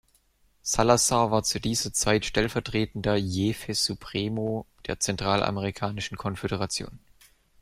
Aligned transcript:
Salazar 0.63 1.29
war 1.29 1.43
zu 1.43 1.59
dieser 1.59 1.93
Zeit 1.93 2.25
stellvertretender 2.25 3.17
"Jefe 3.17 3.75
Supremo" 3.75 4.65
der 4.87 4.99
Zentralamerikanischen 4.99 6.17
Konföderation. 6.17 6.99